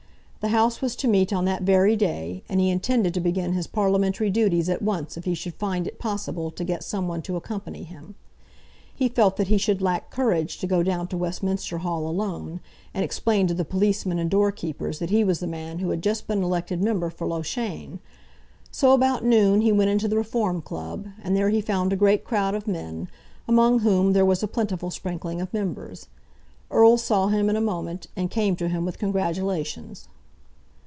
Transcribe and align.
The 0.43 0.47
House 0.47 0.81
was 0.81 0.95
to 0.95 1.07
meet 1.07 1.31
on 1.31 1.45
that 1.45 1.61
very 1.61 1.95
day, 1.95 2.41
and 2.49 2.59
he 2.59 2.71
intended 2.71 3.13
to 3.13 3.19
begin 3.19 3.53
his 3.53 3.67
parliamentary 3.67 4.31
duties 4.31 4.69
at 4.69 4.81
once 4.81 5.15
if 5.15 5.25
he 5.25 5.35
should 5.35 5.53
find 5.53 5.85
it 5.85 5.99
possible 5.99 6.49
to 6.49 6.63
get 6.63 6.83
some 6.83 7.07
one 7.07 7.21
to 7.21 7.35
accompany 7.35 7.83
him; 7.83 8.15
He 8.95 9.07
felt 9.07 9.37
that 9.37 9.49
he 9.49 9.59
should 9.59 9.83
lack 9.83 10.09
courage 10.09 10.57
to 10.57 10.65
go 10.65 10.81
down 10.81 11.07
to 11.09 11.15
Westminster 11.17 11.77
Hall 11.77 12.07
alone, 12.07 12.59
and 12.91 13.03
explain 13.05 13.45
to 13.45 13.53
the 13.53 13.63
policeman 13.63 14.17
and 14.17 14.31
door 14.31 14.51
keepers 14.51 14.97
that 14.97 15.11
he 15.11 15.23
was 15.23 15.41
the 15.41 15.45
man 15.45 15.77
who 15.77 15.91
had 15.91 16.01
just 16.01 16.25
been 16.25 16.41
elected 16.41 16.81
member 16.81 17.11
for 17.11 17.27
Loughshane. 17.27 17.99
So 18.71 18.93
about 18.93 19.23
noon 19.23 19.61
he 19.61 19.71
went 19.71 19.91
into 19.91 20.07
the 20.07 20.17
Reform 20.17 20.63
Club, 20.63 21.05
and 21.23 21.35
there 21.37 21.49
he 21.51 21.61
found 21.61 21.93
a 21.93 21.95
great 21.95 22.23
crowd 22.23 22.55
of 22.55 22.67
men, 22.67 23.09
among 23.47 23.81
whom 23.81 24.13
there 24.13 24.25
was 24.25 24.41
a 24.41 24.47
plentiful 24.47 24.89
sprinkling 24.89 25.39
of 25.39 25.53
members. 25.53 26.07
Erle 26.71 26.97
saw 26.97 27.27
him 27.27 27.47
in 27.47 27.55
a 27.55 27.61
moment, 27.61 28.07
and 28.15 28.31
came 28.31 28.55
to 28.55 28.67
him 28.67 28.85
with 28.85 28.97
congratulations. 28.97 30.07